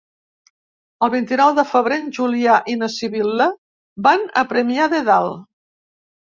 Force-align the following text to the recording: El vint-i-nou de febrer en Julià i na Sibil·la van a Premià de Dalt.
El 1.07 1.11
vint-i-nou 1.15 1.51
de 1.59 1.65
febrer 1.73 1.99
en 2.05 2.09
Julià 2.19 2.57
i 2.75 2.75
na 2.81 2.91
Sibil·la 2.95 3.49
van 4.11 4.27
a 4.45 4.47
Premià 4.57 4.91
de 4.99 5.07
Dalt. 5.15 5.49